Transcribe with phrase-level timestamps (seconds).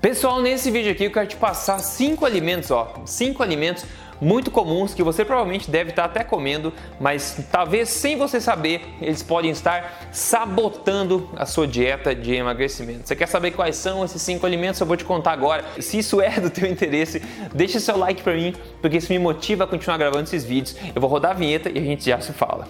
[0.00, 3.84] Pessoal, nesse vídeo aqui eu quero te passar cinco alimentos, ó, cinco alimentos
[4.18, 9.22] muito comuns que você provavelmente deve estar até comendo, mas talvez sem você saber, eles
[9.22, 13.06] podem estar sabotando a sua dieta de emagrecimento.
[13.06, 14.80] Você quer saber quais são esses cinco alimentos?
[14.80, 15.64] Eu vou te contar agora.
[15.78, 17.20] Se isso é do teu interesse,
[17.54, 20.76] deixa seu like para mim, porque isso me motiva a continuar gravando esses vídeos.
[20.94, 22.66] Eu vou rodar a vinheta e a gente já se fala.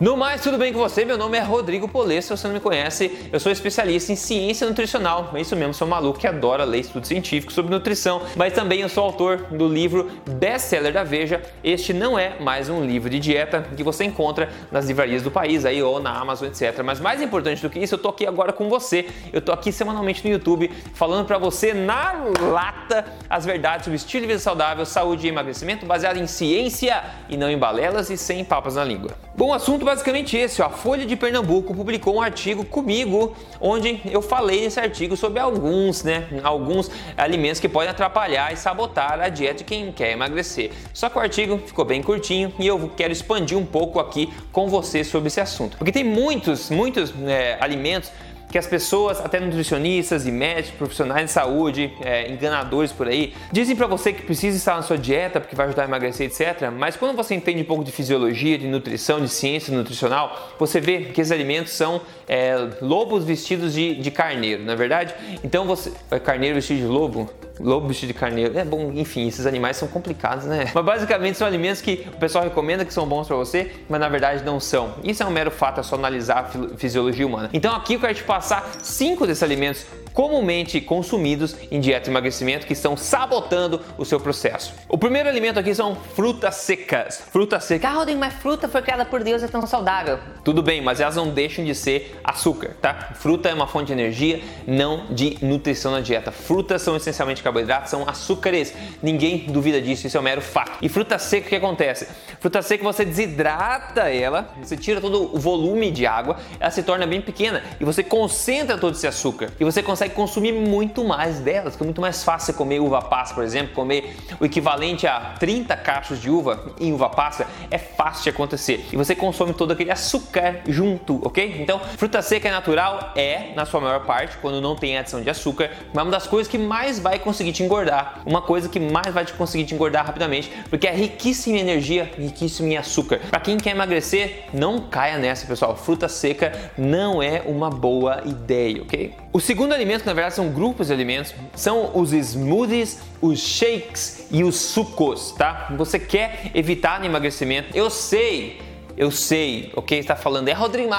[0.00, 1.04] No mais, tudo bem com você?
[1.04, 4.64] Meu nome é Rodrigo Polê, se você não me conhece, eu sou especialista em ciência
[4.64, 5.32] nutricional.
[5.34, 8.82] É isso mesmo, sou um maluco que adora ler estudos científicos sobre nutrição, mas também
[8.82, 11.42] eu sou autor do livro best-seller da Veja.
[11.64, 15.64] Este não é mais um livro de dieta que você encontra nas livrarias do país
[15.64, 16.80] aí ou na Amazon, etc.
[16.84, 19.08] Mas mais importante do que isso, eu tô aqui agora com você.
[19.32, 24.20] Eu tô aqui semanalmente no YouTube falando para você na lata as verdades sobre estilo
[24.20, 28.44] de vida saudável, saúde e emagrecimento baseado em ciência e não em balelas e sem
[28.44, 29.10] papas na língua.
[29.34, 30.66] Bom, assunto basicamente esse, ó.
[30.66, 36.04] A Folha de Pernambuco publicou um artigo comigo onde eu falei nesse artigo sobre alguns,
[36.04, 40.72] né, alguns alimentos que podem atrapalhar e sabotar a dieta de quem quer emagrecer.
[40.92, 44.68] Só que o artigo ficou bem curtinho e eu quero expandir um pouco aqui com
[44.68, 48.12] você sobre esse assunto, porque tem muitos, muitos é, alimentos
[48.50, 53.76] que as pessoas, até nutricionistas e médicos, profissionais de saúde, é, enganadores por aí, dizem
[53.76, 56.70] para você que precisa estar na sua dieta porque vai ajudar a emagrecer, etc.
[56.70, 61.06] Mas quando você entende um pouco de fisiologia, de nutrição, de ciência nutricional, você vê
[61.06, 65.14] que esses alimentos são é, lobos vestidos de, de carneiro, não é verdade?
[65.44, 65.92] Então você.
[66.10, 67.30] É carneiro vestido de lobo?
[67.60, 68.58] Lobo vestido de carneiro.
[68.58, 70.70] É bom, enfim, esses animais são complicados, né?
[70.74, 74.08] Mas basicamente são alimentos que o pessoal recomenda que são bons para você, mas na
[74.08, 74.94] verdade não são.
[75.02, 77.50] Isso é um mero fato, é só analisar a fisiologia humana.
[77.52, 79.86] Então aqui eu quero te passar cinco desses alimentos
[80.18, 84.74] comumente consumidos em dieta e emagrecimento que estão sabotando o seu processo.
[84.88, 87.22] O primeiro alimento aqui são frutas secas.
[87.30, 87.88] Frutas secas.
[87.88, 90.18] Ah, Rodrigo, mas fruta foi criada por Deus, é tão saudável.
[90.44, 93.12] Tudo bem, mas elas não deixam de ser açúcar, tá?
[93.14, 96.32] Fruta é uma fonte de energia, não de nutrição na dieta.
[96.32, 98.74] Frutas são essencialmente carboidratos, são açúcares.
[99.00, 100.78] Ninguém duvida disso, isso é um mero fato.
[100.82, 102.08] E fruta seca, o que acontece?
[102.40, 107.06] Fruta seca você desidrata ela, você tira todo o volume de água, ela se torna
[107.06, 111.40] bem pequena e você concentra todo esse açúcar e você consegue consegue consumir muito mais
[111.40, 115.34] delas, que é muito mais fácil comer uva passa, por exemplo, comer o equivalente a
[115.38, 118.86] 30 cachos de uva em uva passa, é fácil de acontecer.
[118.92, 121.56] E você consome todo aquele açúcar junto, ok?
[121.60, 125.30] Então, fruta seca é natural, é, na sua maior parte, quando não tem adição de
[125.30, 128.20] açúcar, é uma das coisas que mais vai conseguir te engordar.
[128.24, 132.10] Uma coisa que mais vai te conseguir te engordar rapidamente, porque é riquíssima em energia,
[132.16, 133.20] riquíssima em açúcar.
[133.30, 135.76] Para quem quer emagrecer, não caia nessa, pessoal.
[135.76, 139.14] Fruta seca não é uma boa ideia, ok?
[139.38, 144.26] O segundo alimento alimentos, na verdade, são grupos de alimentos, são os smoothies, os shakes
[144.32, 145.72] e os sucos, tá?
[145.78, 147.68] Você quer evitar emagrecimento?
[147.72, 148.60] Eu sei,
[148.96, 149.96] eu sei, ok?
[149.96, 150.90] Está falando, é Rodrigo,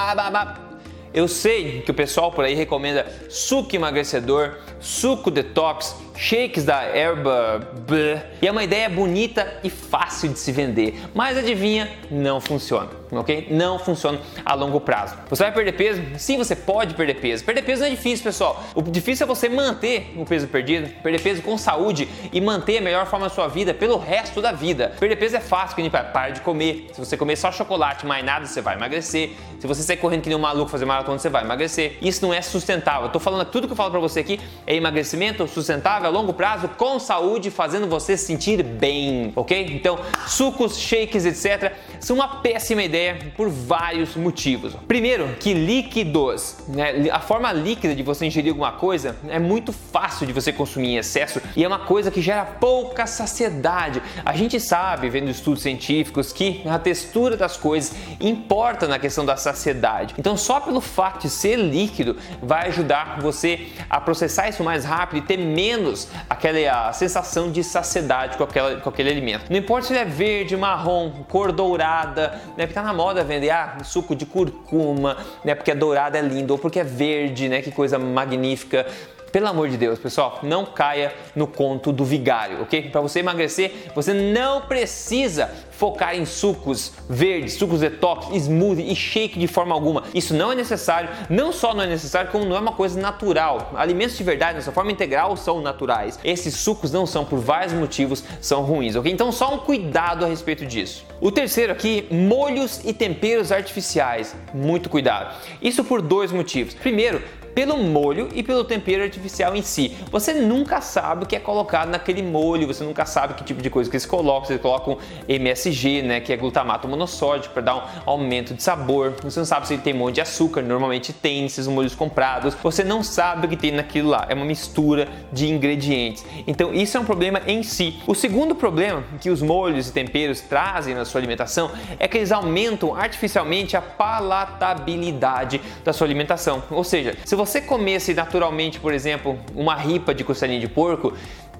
[1.12, 7.58] eu sei que o pessoal por aí recomenda suco emagrecedor, suco detox, shakes da erva,
[7.86, 8.24] bleh.
[8.40, 13.48] e é uma ideia bonita e fácil de se vender, mas adivinha, não funciona, ok?
[13.50, 15.16] Não funciona a longo prazo.
[15.28, 16.02] Você vai perder peso?
[16.18, 17.44] Sim, você pode perder peso.
[17.44, 18.62] Perder peso não é difícil, pessoal.
[18.74, 22.80] O difícil é você manter o peso perdido, perder peso com saúde e manter a
[22.80, 24.92] melhor forma da sua vida pelo resto da vida.
[24.98, 26.88] Perder peso é fácil, que nem para de comer.
[26.92, 29.30] Se você comer só chocolate, mais nada, você vai emagrecer.
[29.58, 31.98] Se você sair correndo que nem um maluco fazer maratona, você vai emagrecer.
[32.00, 33.04] Isso não é sustentável.
[33.04, 36.32] Eu tô falando tudo que eu falo para você aqui é emagrecimento sustentável a longo
[36.32, 39.66] prazo com saúde, fazendo você se sentir bem, ok?
[39.72, 42.99] Então, sucos, shakes, etc., são uma péssima ideia
[43.36, 44.74] por vários motivos.
[44.86, 47.08] Primeiro, que líquidos, né?
[47.10, 50.96] a forma líquida de você ingerir alguma coisa é muito fácil de você consumir em
[50.96, 54.02] excesso e é uma coisa que gera pouca saciedade.
[54.24, 59.36] A gente sabe, vendo estudos científicos, que a textura das coisas importa na questão da
[59.36, 60.14] saciedade.
[60.18, 65.18] Então, só pelo fato de ser líquido vai ajudar você a processar isso mais rápido
[65.18, 69.50] e ter menos aquela sensação de saciedade com, aquela, com aquele alimento.
[69.50, 72.66] Não importa se ele é verde, marrom, cor dourada, né?
[72.66, 75.54] Porque tá na moda vender ah, suco de curcuma, né?
[75.54, 77.62] Porque a dourada é lindo, ou porque é verde, né?
[77.62, 78.86] Que coisa magnífica.
[79.32, 82.90] Pelo amor de Deus, pessoal, não caia no conto do vigário, ok?
[82.90, 89.38] Para você emagrecer, você não precisa focar em sucos verdes, sucos detox, smoothie e shake
[89.38, 90.02] de forma alguma.
[90.12, 93.72] Isso não é necessário, não só não é necessário, como não é uma coisa natural.
[93.76, 96.18] Alimentos de verdade, na sua forma integral, são naturais.
[96.22, 99.10] Esses sucos não são, por vários motivos, são ruins, ok?
[99.10, 101.06] Então só um cuidado a respeito disso.
[101.20, 104.34] O terceiro aqui, molhos e temperos artificiais.
[104.52, 105.34] Muito cuidado.
[105.62, 106.74] Isso por dois motivos.
[106.74, 107.22] Primeiro,
[107.60, 109.94] pelo molho e pelo tempero artificial em si.
[110.10, 113.68] Você nunca sabe o que é colocado naquele molho, você nunca sabe que tipo de
[113.68, 114.46] coisa que eles colocam.
[114.46, 114.96] Vocês colocam
[115.28, 119.14] MSG, né, que é glutamato monossódico, para dar um aumento de sabor.
[119.22, 122.54] Você não sabe se tem um monte de açúcar, normalmente tem esses molhos comprados.
[122.62, 124.24] Você não sabe o que tem naquilo lá.
[124.30, 126.24] É uma mistura de ingredientes.
[126.46, 128.00] Então isso é um problema em si.
[128.06, 132.32] O segundo problema que os molhos e temperos trazem na sua alimentação é que eles
[132.32, 136.62] aumentam artificialmente a palatabilidade da sua alimentação.
[136.70, 141.14] Ou seja, se você comesse naturalmente, por exemplo, uma ripa de costelinha de porco,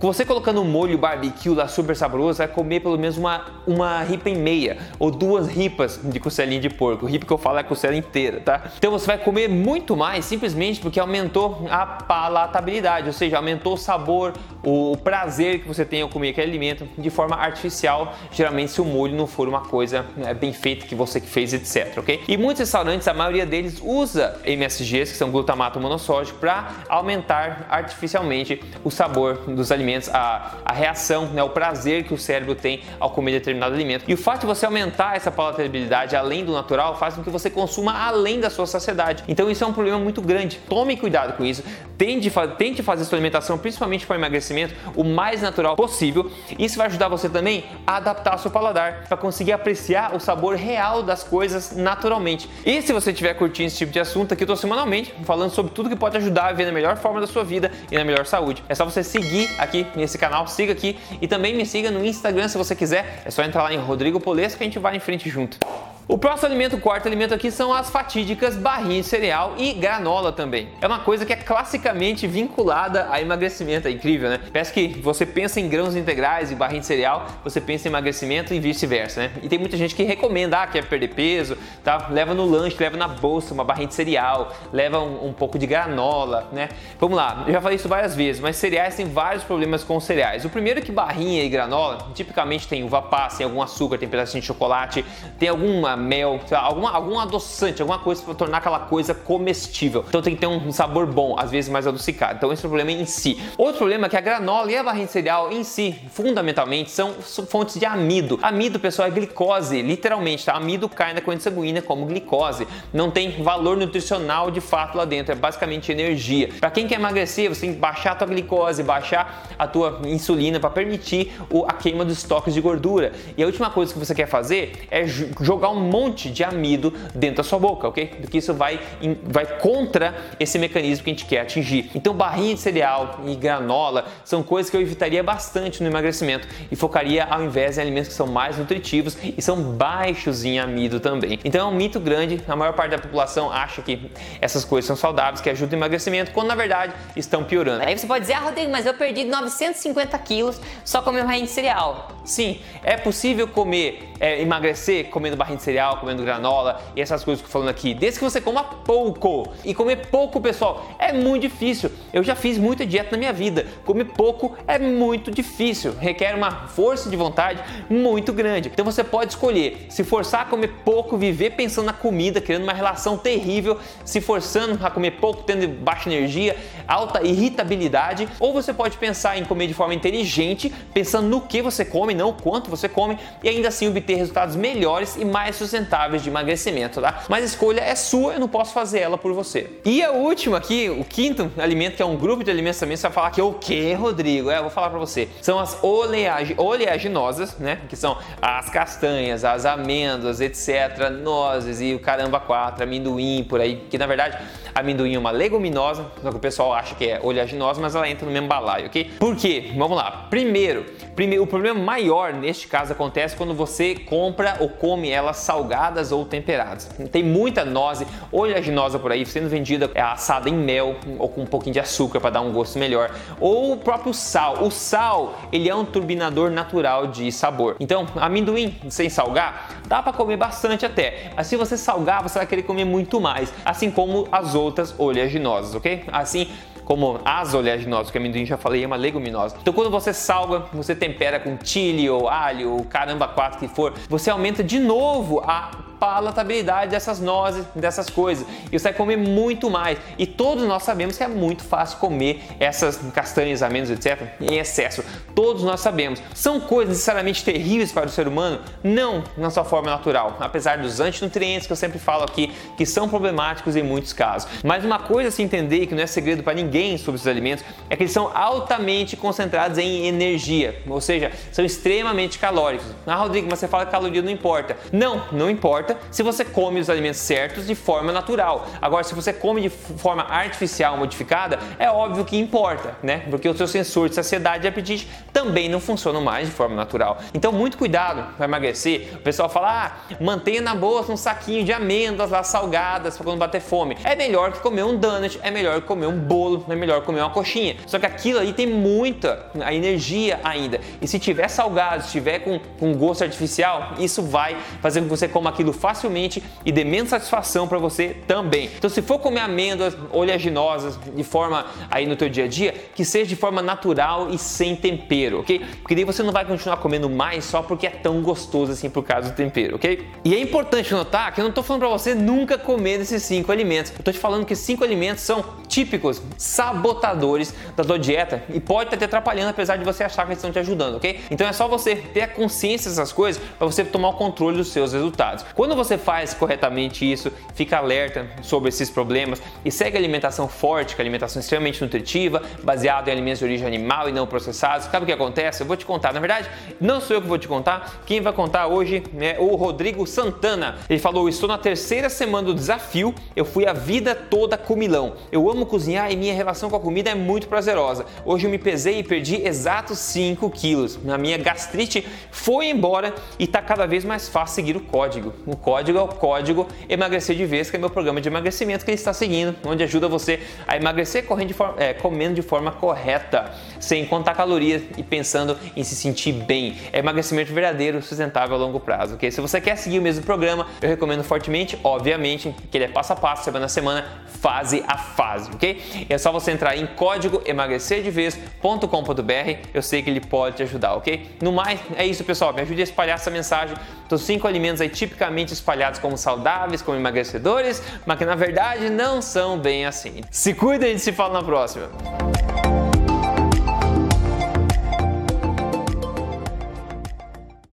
[0.08, 4.30] você colocando um molho barbecue lá super saboroso, vai comer pelo menos uma, uma ripa
[4.30, 7.04] e meia ou duas ripas de costelinha de porco.
[7.04, 8.62] Ripa que eu falo é a costela inteira, tá?
[8.78, 13.76] Então você vai comer muito mais simplesmente porque aumentou a palatabilidade, ou seja, aumentou o
[13.76, 14.32] sabor,
[14.64, 18.86] o prazer que você tem ao comer aquele alimento de forma artificial, geralmente se o
[18.86, 22.22] molho não for uma coisa né, bem feita que você que fez, etc, ok?
[22.26, 28.62] E muitos restaurantes, a maioria deles usa MSGs, que são glutamato monossódico, para aumentar artificialmente
[28.82, 32.82] o sabor dos alimentos alimentos, a, a reação, né, o prazer que o cérebro tem
[32.98, 34.04] ao comer determinado alimento.
[34.06, 37.50] E o fato de você aumentar essa palatabilidade além do natural faz com que você
[37.50, 39.24] consuma além da sua saciedade.
[39.26, 40.60] Então isso é um problema muito grande.
[40.68, 41.62] Tome cuidado com isso.
[41.98, 46.30] Tente, tente fazer sua alimentação, principalmente para emagrecimento, o mais natural possível.
[46.58, 51.02] Isso vai ajudar você também a adaptar seu paladar para conseguir apreciar o sabor real
[51.02, 52.48] das coisas naturalmente.
[52.64, 55.72] E se você estiver curtindo esse tipo de assunto aqui, eu estou semanalmente falando sobre
[55.72, 58.24] tudo que pode ajudar a viver na melhor forma da sua vida e na melhor
[58.24, 58.64] saúde.
[58.68, 59.50] É só você seguir
[59.94, 63.22] nesse canal, siga aqui e também me siga no Instagram se você quiser.
[63.24, 65.58] É só entrar lá em Rodrigo Polesco que a gente vai em frente junto.
[66.08, 70.32] O próximo alimento, o quarto alimento aqui, são as fatídicas barrinhas de cereal e granola
[70.32, 70.68] também.
[70.80, 74.40] É uma coisa que é classicamente vinculada a emagrecimento, é incrível, né?
[74.52, 78.52] Parece que você pensa em grãos integrais e barrinha de cereal, você pensa em emagrecimento
[78.52, 79.30] e vice-versa, né?
[79.40, 82.08] E tem muita gente que recomenda, ah, quer perder peso, tá?
[82.10, 85.66] Leva no lanche, leva na bolsa uma barrinha de cereal, leva um, um pouco de
[85.66, 86.70] granola, né?
[86.98, 90.44] Vamos lá, eu já falei isso várias vezes, mas cereais têm vários problemas com cereais.
[90.44, 94.08] O primeiro é que barrinha e granola, tipicamente tem uva passa, tem algum açúcar, tem
[94.08, 95.04] pedacinho de chocolate,
[95.38, 100.04] tem alguma mel, alguma, algum adoçante, alguma coisa para tornar aquela coisa comestível.
[100.08, 102.34] Então tem que ter um sabor bom, às vezes mais adocicado.
[102.36, 103.40] Então esse é o problema em si.
[103.56, 107.14] Outro problema é que a granola e a barrinha de cereal em si, fundamentalmente, são
[107.48, 108.38] fontes de amido.
[108.42, 110.54] Amido, pessoal, é glicose, literalmente, tá?
[110.54, 112.66] Amido cai na corrente sanguínea como glicose.
[112.92, 116.50] Não tem valor nutricional de fato lá dentro, é basicamente energia.
[116.60, 120.60] Para quem quer emagrecer, você tem que baixar a tua glicose, baixar a tua insulina
[120.60, 121.32] para permitir
[121.66, 123.12] a queima dos estoques de gordura.
[123.36, 127.38] E a última coisa que você quer fazer é jogar um monte de amido dentro
[127.38, 128.06] da sua boca, ok?
[128.20, 128.80] Porque isso vai,
[129.24, 131.90] vai contra esse mecanismo que a gente quer atingir.
[131.94, 136.76] Então, barrinha de cereal e granola são coisas que eu evitaria bastante no emagrecimento e
[136.76, 141.38] focaria ao invés em alimentos que são mais nutritivos e são baixos em amido também.
[141.44, 144.10] Então, é um mito grande, a maior parte da população acha que
[144.40, 147.84] essas coisas são saudáveis, que ajudam no emagrecimento, quando na verdade estão piorando.
[147.84, 151.52] Aí você pode dizer, ah, Rodrigo, mas eu perdi 950 quilos só comendo barrinha de
[151.52, 152.19] cereal.
[152.30, 157.42] Sim, é possível comer, é, emagrecer comendo barrinha de cereal comendo granola e essas coisas
[157.42, 157.92] que eu tô falando aqui.
[157.92, 159.48] Desde que você coma pouco.
[159.64, 161.90] E comer pouco, pessoal, é muito difícil.
[162.12, 163.66] Eu já fiz muita dieta na minha vida.
[163.84, 165.92] Comer pouco é muito difícil.
[165.98, 167.60] Requer uma força de vontade
[167.90, 168.70] muito grande.
[168.72, 172.72] Então você pode escolher se forçar a comer pouco, viver pensando na comida, criando uma
[172.72, 176.56] relação terrível, se forçando a comer pouco, tendo baixa energia,
[176.86, 181.84] alta irritabilidade, ou você pode pensar em comer de forma inteligente, pensando no que você
[181.84, 186.22] come, não o quanto você come, e ainda assim obter resultados melhores e mais sustentáveis
[186.22, 187.24] de emagrecimento, tá?
[187.28, 189.70] Mas a escolha é sua, eu não posso fazer ela por você.
[189.84, 193.02] E a última aqui, o quinto alimento, que é um grupo de alimentos também, você
[193.02, 194.50] vai falar que é o que, Rodrigo?
[194.50, 195.28] É, eu vou falar para você.
[195.40, 197.80] São as oleagi oleaginosas, né?
[197.88, 203.76] Que são as castanhas, as amêndoas, etc., nozes e o caramba quatro, amendoim, por aí,
[203.88, 204.38] que na verdade
[204.74, 208.26] amendoim é uma leguminosa, só que o pessoal acha que é oleaginosa, mas ela entra
[208.26, 209.10] no mesmo balaio, ok?
[209.18, 209.72] Por quê?
[209.76, 210.26] Vamos lá.
[210.30, 210.84] Primeiro,
[211.14, 216.24] primeiro, o problema maior neste caso acontece quando você compra ou come elas salgadas ou
[216.24, 216.88] temperadas.
[217.10, 221.46] Tem muita noze oleaginosa por aí sendo vendida é, assada em mel ou com um
[221.46, 223.10] pouquinho de açúcar para dar um gosto melhor,
[223.40, 224.62] ou o próprio sal.
[224.62, 227.76] O sal, ele é um turbinador natural de sabor.
[227.80, 231.32] Então, amendoim sem salgar, dá para comer bastante até.
[231.36, 235.74] Mas se você salgar, você vai querer comer muito mais, assim como as outras oleaginosas,
[235.74, 236.04] ok?
[236.08, 236.48] Assim
[236.84, 239.56] como as oleaginosas, que amendoim já falei, é uma leguminosa.
[239.60, 243.94] Então quando você salga, você tempera com chile ou alho ou caramba quatro que for,
[244.08, 248.46] você aumenta de novo a palatabilidade dessas nozes, dessas coisas.
[248.72, 249.98] E você vai comer muito mais.
[250.18, 255.04] E todos nós sabemos que é muito fácil comer essas castanhas, amêndoas, etc., em excesso.
[255.34, 256.20] Todos nós sabemos.
[256.34, 258.60] São coisas necessariamente terríveis para o ser humano?
[258.82, 260.38] Não, na sua forma natural.
[260.40, 264.48] Apesar dos antinutrientes que eu sempre falo aqui, que são problemáticos em muitos casos.
[264.64, 267.64] Mas uma coisa a se entender, que não é segredo para ninguém sobre esses alimentos,
[267.90, 272.86] é que eles são altamente concentrados em energia, ou seja, são extremamente calóricos.
[273.06, 274.76] Ah, Rodrigo, mas você fala que caloria não importa.
[274.92, 278.66] Não, não importa se você come os alimentos certos de forma natural.
[278.80, 283.24] Agora, se você come de forma artificial modificada, é óbvio que importa, né?
[283.30, 287.18] Porque o seu sensor de saciedade e apetite também não funcionam mais de forma natural.
[287.34, 289.14] Então, muito cuidado para emagrecer.
[289.14, 293.38] O pessoal fala, ah, mantenha na bolsa um saquinho de amêndoas lá salgadas para quando
[293.38, 293.96] bater fome.
[294.04, 297.20] É melhor que comer um donut, é melhor que comer um bolo, é melhor comer
[297.20, 297.76] uma coxinha.
[297.86, 300.80] Só que aquilo aí tem muita a energia ainda.
[301.00, 305.10] E se tiver salgado, se tiver com, com gosto artificial, isso vai fazer com que
[305.10, 308.70] você coma aquilo facilmente e dê menos satisfação para você também.
[308.76, 313.04] Então, se for comer amêndoas oleaginosas de forma aí no teu dia a dia, que
[313.04, 315.64] seja de forma natural e sem tempero, ok?
[315.80, 319.02] Porque daí você não vai continuar comendo mais só porque é tão gostoso assim por
[319.02, 320.06] causa do tempero, ok?
[320.24, 323.50] E é importante notar que eu não estou falando para você nunca comer esses cinco
[323.50, 323.90] alimentos.
[323.92, 328.88] Eu estou te falando que cinco alimentos são típicos sabotadores da tua dieta e pode
[328.88, 331.20] estar te atrapalhando apesar de você achar que eles estão te ajudando, ok?
[331.30, 334.68] Então é só você ter a consciência dessas coisas para você tomar o controle dos
[334.68, 335.44] seus resultados.
[335.54, 340.96] Quando você faz corretamente isso, fica alerta sobre esses problemas e segue a alimentação forte,
[340.96, 344.86] que é alimentação extremamente nutritiva, baseada em alimentos de origem animal e não processados.
[344.86, 345.62] Sabe o que acontece?
[345.62, 346.12] Eu vou te contar.
[346.12, 346.50] Na verdade,
[346.80, 348.02] não sou eu que vou te contar.
[348.04, 350.78] Quem vai contar hoje é o Rodrigo Santana.
[350.88, 353.14] Ele falou: Estou na terceira semana do desafio.
[353.36, 355.14] Eu fui a vida toda comilão.
[355.30, 358.04] Eu amo cozinhar e minha relação com a comida é muito prazerosa.
[358.24, 360.98] Hoje eu me pesei e perdi exatos 5 quilos.
[361.08, 365.32] A minha gastrite foi embora e está cada vez mais fácil seguir o código.
[365.46, 368.90] O código é o código emagrecer de vez, que é meu programa de emagrecimento que
[368.90, 373.52] ele está seguindo, onde ajuda você a emagrecer de forma, é, comendo de forma correta,
[373.78, 376.76] sem contar calorias e pensando em se sentir bem.
[376.92, 379.30] É emagrecimento verdadeiro, sustentável a longo prazo, ok?
[379.30, 383.12] Se você quer seguir o mesmo programa, eu recomendo fortemente, obviamente, que ele é passo
[383.12, 384.04] a passo, semana a semana,
[384.40, 386.06] fase a fase, ok?
[386.08, 391.36] É só você entrar em código emagrecerdevez.com.br, eu sei que ele pode te ajudar, ok?
[391.42, 392.52] No mais, é isso, pessoal.
[392.52, 393.76] Me ajude a espalhar essa mensagem
[394.08, 399.22] dos cinco alimentos aí tipicamente espalhados como saudáveis, como emagrecedores, mas que na verdade não
[399.22, 400.22] são bem assim.
[400.30, 401.90] Se cuida e se fala na próxima.